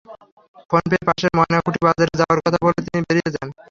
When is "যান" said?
3.35-3.47